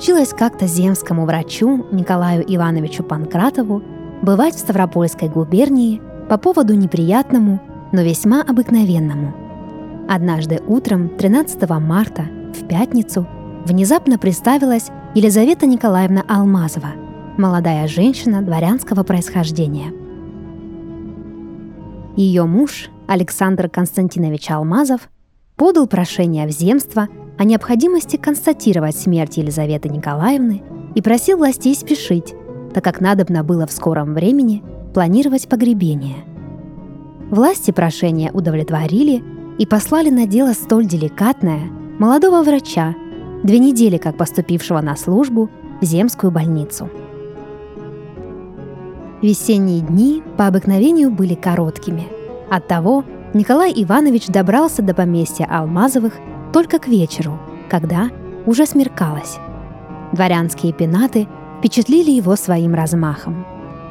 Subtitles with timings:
[0.00, 3.82] случилось как-то земскому врачу Николаю Ивановичу Панкратову
[4.22, 7.60] бывать в Ставропольской губернии по поводу неприятному,
[7.92, 9.34] но весьма обыкновенному.
[10.08, 12.22] Однажды утром 13 марта,
[12.54, 13.26] в пятницу,
[13.66, 16.92] внезапно представилась Елизавета Николаевна Алмазова,
[17.36, 19.92] молодая женщина дворянского происхождения.
[22.16, 25.10] Ее муж, Александр Константинович Алмазов,
[25.56, 27.06] подал прошение в земство
[27.40, 30.62] о необходимости констатировать смерть Елизаветы Николаевны
[30.94, 32.34] и просил властей спешить,
[32.74, 36.16] так как надобно было в скором времени планировать погребение.
[37.30, 39.24] Власти прошение удовлетворили
[39.56, 41.62] и послали на дело столь деликатное
[41.98, 42.94] молодого врача,
[43.42, 45.48] две недели как поступившего на службу
[45.80, 46.90] в земскую больницу.
[49.22, 52.06] Весенние дни по обыкновению были короткими.
[52.50, 56.12] Оттого Николай Иванович добрался до поместья Алмазовых
[56.52, 58.10] только к вечеру, когда
[58.46, 59.38] уже смеркалось.
[60.12, 63.46] Дворянские пенаты впечатлили его своим размахом.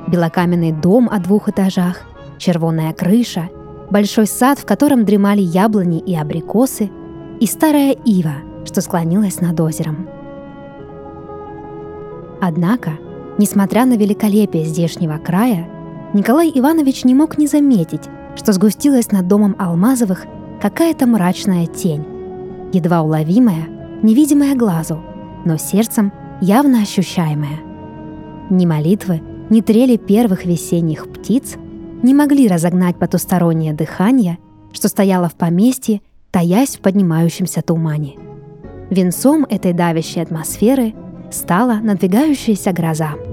[0.08, 2.02] Белокаменный дом о двух этажах,
[2.38, 3.50] червоная крыша,
[3.90, 6.90] большой сад, в котором дремали яблони и абрикосы,
[7.40, 8.36] и старая ива,
[8.66, 10.08] что склонилась над озером.
[12.42, 12.92] Однако,
[13.38, 15.70] несмотря на великолепие здешнего края,
[16.14, 18.04] Николай Иванович не мог не заметить,
[18.36, 20.26] что сгустилась над домом Алмазовых
[20.62, 22.06] какая-то мрачная тень,
[22.74, 23.68] едва уловимая,
[24.04, 25.02] невидимая глазу,
[25.46, 27.60] но сердцем явно ощущаемая.
[28.50, 31.56] Ни молитвы, ни трели первых весенних птиц
[32.04, 34.38] не могли разогнать потустороннее дыхание,
[34.72, 38.16] что стояло в поместье, таясь в поднимающемся тумане.
[38.90, 40.94] Венцом этой давящей атмосферы
[41.32, 43.14] стала надвигающаяся гроза–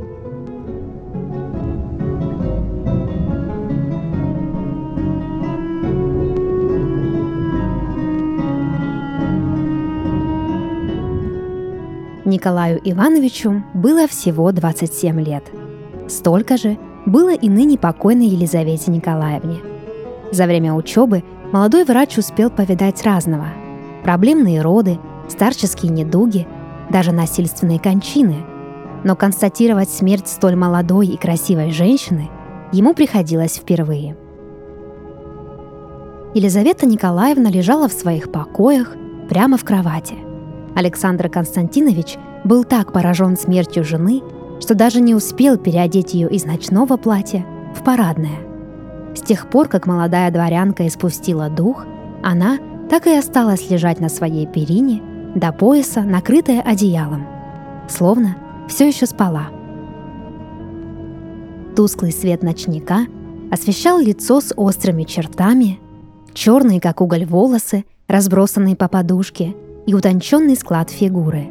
[12.26, 15.44] Николаю Ивановичу было всего 27 лет.
[16.08, 16.76] Столько же
[17.06, 19.60] было и ныне покойной Елизавете Николаевне.
[20.32, 21.22] За время учебы
[21.52, 23.46] молодой врач успел повидать разного.
[24.02, 24.98] Проблемные роды,
[25.28, 26.48] старческие недуги,
[26.90, 28.44] даже насильственные кончины.
[29.04, 32.28] Но констатировать смерть столь молодой и красивой женщины
[32.72, 34.16] ему приходилось впервые.
[36.34, 38.96] Елизавета Николаевна лежала в своих покоях
[39.28, 40.25] прямо в кровати.
[40.76, 44.22] Александр Константинович был так поражен смертью жены,
[44.60, 48.38] что даже не успел переодеть ее из ночного платья в парадное.
[49.14, 51.86] С тех пор, как молодая дворянка испустила дух,
[52.22, 52.58] она
[52.90, 55.02] так и осталась лежать на своей перине
[55.34, 57.26] до пояса, накрытая одеялом,
[57.88, 58.36] словно
[58.68, 59.46] все еще спала.
[61.74, 63.06] Тусклый свет ночника
[63.50, 65.80] освещал лицо с острыми чертами,
[66.34, 69.54] черные, как уголь, волосы, разбросанные по подушке,
[69.86, 71.48] и утонченный склад фигуры.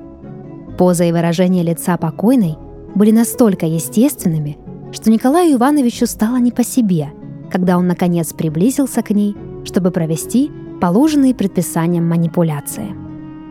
[0.78, 2.58] Поза и выражение лица покойной
[2.94, 4.58] были настолько естественными,
[4.92, 7.12] что Николаю Ивановичу стало не по себе,
[7.52, 10.52] когда он наконец приблизился к ней, чтобы провести
[10.82, 12.96] положенные предписанием манипуляции.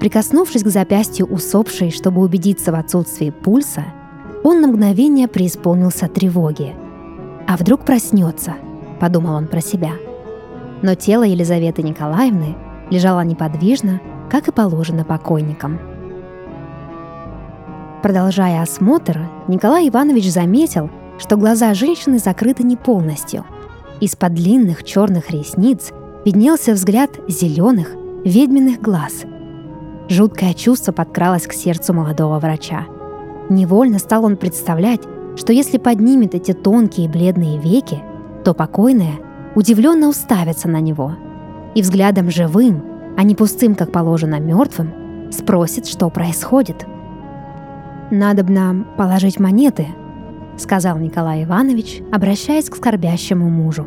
[0.00, 3.84] Прикоснувшись к запястью усопшей, чтобы убедиться в отсутствии пульса,
[4.42, 6.74] он на мгновение преисполнился тревоги.
[7.46, 8.54] «А вдруг проснется?»–
[9.00, 9.92] подумал он про себя.
[10.82, 12.54] Но тело Елизаветы Николаевны
[12.90, 14.00] лежало неподвижно
[14.30, 15.78] как и положено покойникам.
[18.02, 23.44] Продолжая осмотр, Николай Иванович заметил, что глаза женщины закрыты не полностью.
[24.00, 25.92] Из-под длинных черных ресниц
[26.24, 27.92] виднелся взгляд зеленых,
[28.24, 29.22] ведьминых глаз.
[30.08, 32.86] Жуткое чувство подкралось к сердцу молодого врача.
[33.48, 35.00] Невольно стал он представлять,
[35.36, 38.02] что если поднимет эти тонкие бледные веки,
[38.44, 39.14] то покойная
[39.54, 41.12] удивленно уставится на него
[41.74, 42.84] и взглядом живым,
[43.16, 46.86] а не пустым, как положено, мертвым, спросит, что происходит.
[48.10, 49.86] «Надобно положить монеты»,—
[50.56, 53.86] сказал Николай Иванович, обращаясь к скорбящему мужу.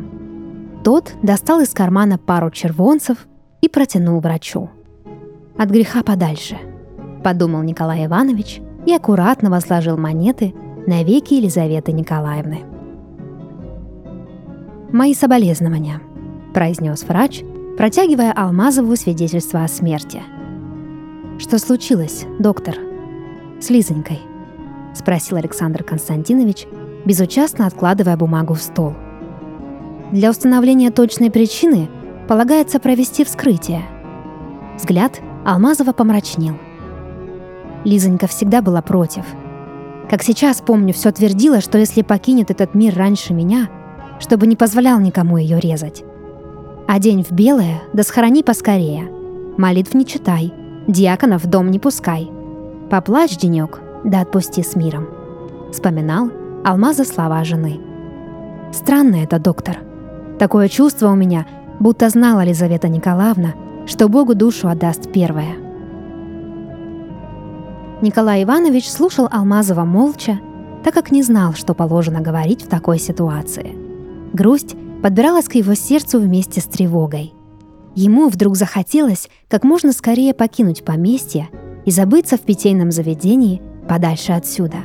[0.84, 3.26] Тот достал из кармана пару червонцев
[3.60, 4.70] и протянул врачу.
[5.56, 6.56] «От греха подальше»,—
[7.24, 10.54] подумал Николай Иванович и аккуратно возложил монеты
[10.86, 12.60] на веки Елизаветы Николаевны.
[14.92, 16.00] «Мои соболезнования»,—
[16.54, 17.42] произнес врач,
[17.78, 20.20] протягивая Алмазову свидетельство о смерти.
[21.38, 22.74] «Что случилось, доктор?»
[23.60, 24.18] «С Лизонькой»,—
[24.96, 26.66] спросил Александр Константинович,
[27.04, 28.94] безучастно откладывая бумагу в стол.
[30.10, 31.88] «Для установления точной причины
[32.26, 33.82] полагается провести вскрытие».
[34.76, 36.56] Взгляд Алмазова помрачнел.
[37.84, 39.24] Лизонька всегда была против.
[40.10, 43.70] Как сейчас помню, все твердила, что если покинет этот мир раньше меня,
[44.18, 46.02] чтобы не позволял никому ее резать.
[46.88, 49.12] Одень в белое, да схорони поскорее.
[49.58, 50.54] Молитв не читай,
[50.86, 52.30] диаконов в дом не пускай.
[52.90, 55.06] Поплачь, денек, да отпусти с миром.
[55.70, 56.30] Вспоминал
[56.64, 57.78] Алмаза слова жены.
[58.72, 59.80] Странно это, доктор.
[60.38, 61.46] Такое чувство у меня,
[61.78, 63.52] будто знала Елизавета Николаевна,
[63.86, 65.56] что Богу душу отдаст первая.
[68.00, 70.40] Николай Иванович слушал Алмазова молча,
[70.82, 73.76] так как не знал, что положено говорить в такой ситуации.
[74.32, 77.32] Грусть подбиралась к его сердцу вместе с тревогой.
[77.94, 81.48] Ему вдруг захотелось как можно скорее покинуть поместье
[81.84, 84.78] и забыться в питейном заведении подальше отсюда.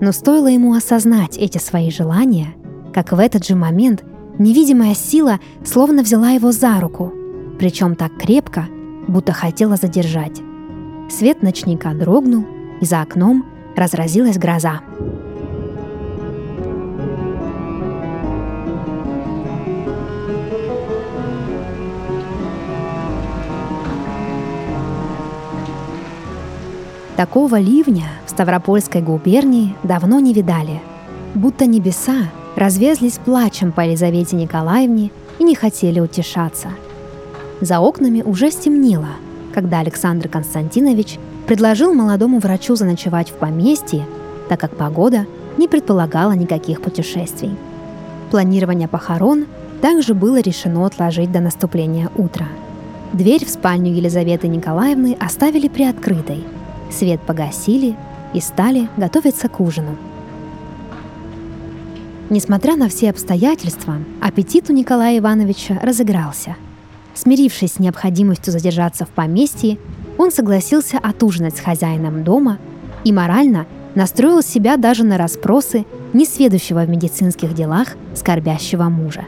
[0.00, 2.54] Но стоило ему осознать эти свои желания,
[2.92, 4.04] как в этот же момент
[4.38, 7.12] невидимая сила словно взяла его за руку,
[7.58, 8.66] причем так крепко,
[9.06, 10.40] будто хотела задержать.
[11.10, 12.46] Свет ночника дрогнул,
[12.80, 13.44] и за окном
[13.76, 14.80] разразилась гроза.
[27.20, 30.80] Такого ливня в Ставропольской губернии давно не видали.
[31.34, 36.68] Будто небеса развезлись плачем по Елизавете Николаевне и не хотели утешаться.
[37.60, 39.10] За окнами уже стемнело,
[39.52, 44.06] когда Александр Константинович предложил молодому врачу заночевать в поместье,
[44.48, 45.26] так как погода
[45.58, 47.54] не предполагала никаких путешествий.
[48.30, 49.44] Планирование похорон
[49.82, 52.46] также было решено отложить до наступления утра.
[53.12, 56.44] Дверь в спальню Елизаветы Николаевны оставили приоткрытой–
[56.90, 57.96] Свет погасили
[58.34, 59.96] и стали готовиться к ужину.
[62.28, 66.56] Несмотря на все обстоятельства, аппетит у Николая Ивановича разыгрался.
[67.14, 69.78] Смирившись с необходимостью задержаться в поместье,
[70.16, 72.58] он согласился отужинать с хозяином дома
[73.02, 73.66] и морально
[73.96, 79.24] настроил себя даже на расспросы несведущего в медицинских делах скорбящего мужа.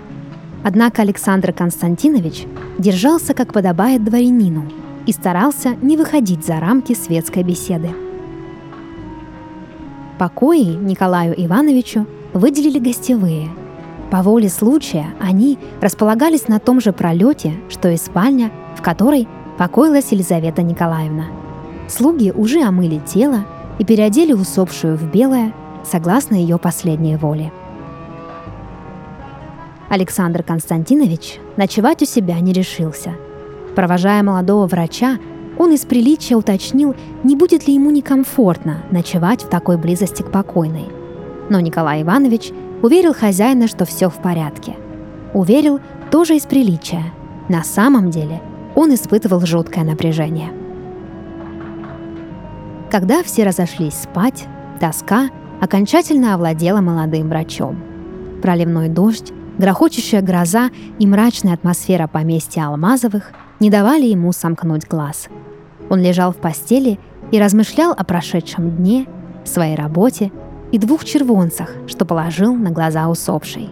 [0.63, 2.45] Однако Александр Константинович
[2.79, 4.71] держался, как подобает дворянину–
[5.07, 7.91] и старался не выходить за рамки светской беседы.
[10.19, 13.49] Покои Николаю Ивановичу выделили гостевые.
[14.11, 19.27] По воле случая они располагались на том же пролете, что и спальня, в которой
[19.59, 21.27] покоилась Елизавета Николаевна.
[21.89, 23.45] Слуги уже омыли тело
[23.79, 25.53] и переодели усопшую в белое,
[25.85, 27.53] согласно ее последней воле.
[29.89, 33.15] Александр Константинович ночевать у себя не решился–
[33.75, 35.19] Провожая молодого врача,
[35.59, 40.89] он из приличия уточнил, не будет ли ему некомфортно ночевать в такой близости к покойной.
[41.49, 42.53] Но Николай Иванович
[42.83, 44.77] уверил хозяина, что все в порядке.
[45.35, 45.81] Уверил
[46.11, 47.05] тоже из приличия.
[47.49, 48.41] На самом деле
[48.75, 50.53] он испытывал жуткое напряжение.
[52.91, 54.47] Когда все разошлись спать,
[54.79, 55.31] тоска
[55.61, 57.83] окончательно овладела молодым врачом.
[58.43, 65.29] Проливной дождь, грохочущая гроза и мрачная атмосфера поместья Алмазовых не давали ему сомкнуть глаз.
[65.89, 66.99] Он лежал в постели
[67.31, 69.07] и размышлял о прошедшем дне,
[69.45, 70.33] своей работе
[70.73, 73.71] и двух червонцах, что положил на глаза усопшей.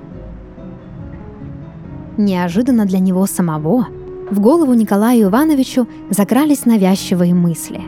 [2.16, 3.88] Неожиданно для него самого
[4.30, 7.80] в голову Николаю Ивановичу закрались навязчивые мысли.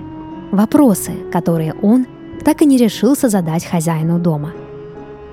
[0.50, 2.06] Вопросы, которые он
[2.44, 4.52] так и не решился задать хозяину дома.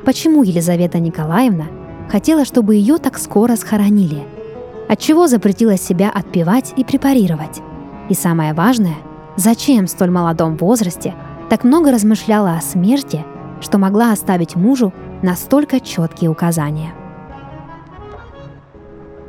[0.05, 1.65] Почему Елизавета Николаевна
[2.09, 4.23] хотела, чтобы ее так скоро схоронили–
[4.89, 7.62] отчего запретила себя отпевать и препарировать.
[8.10, 8.98] И самое важное,
[9.38, 11.13] зачем в столь молодом возрасте
[11.50, 13.24] так много размышляла о смерти,
[13.62, 14.91] что могла оставить мужу
[15.22, 16.93] настолько четкие указания.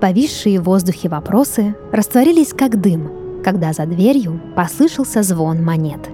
[0.01, 6.09] Повисшие в воздухе вопросы растворились как дым, когда за дверью послышался звон монет.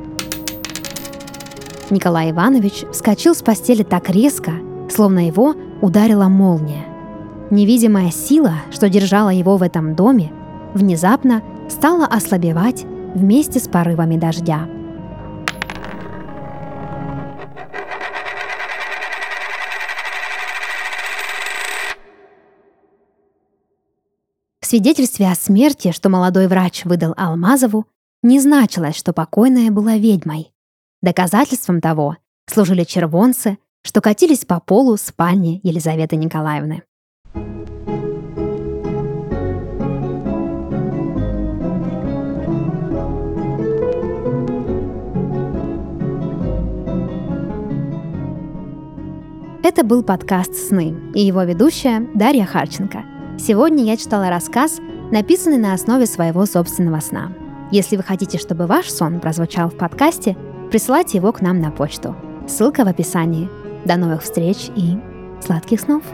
[1.91, 4.55] Николай Иванович вскочил с постели так резко,
[4.91, 6.87] словно его ударила молния–
[7.51, 10.33] Невидимая сила, что держала его в этом доме,
[10.75, 12.85] внезапно стала ослабевать
[13.15, 14.69] вместе с порывами дождя.
[24.61, 27.87] В свидетельстве о смерти, что молодой врач выдал Алмазову,
[28.25, 30.53] не значилось, что покойная была ведьмой.
[31.01, 32.17] Доказательством того
[32.51, 36.83] служили червонцы, что катились по полу спальни Елизаветы Николаевны.
[49.69, 53.03] Это был подкаст «Сны» и его ведущая Дарья Харченко.
[53.37, 54.79] Сегодня я читала рассказ,
[55.11, 57.33] написанный на основе своего собственного сна.
[57.73, 60.37] Если вы хотите, чтобы ваш сон прозвучал в подкасте,
[60.71, 62.15] присылайте его к нам на почту.
[62.47, 63.51] Ссылка в описании.
[63.85, 64.99] До новых встреч и
[65.45, 66.05] сладких снов!